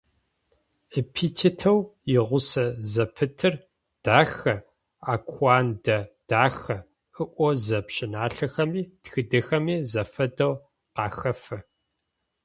Эпитетэу 0.99 1.79
игъусэ 2.15 2.65
зэпытыр 2.91 3.55
«дахэ»- 4.03 4.55
«Акуандэ-дахэ», 5.13 6.77
ыӏозэ 7.21 7.79
пщыналъэхэми 7.85 8.81
тхыдэхэми 9.03 9.75
зэфэдэу 9.91 10.53
къахэфэ. 10.95 11.57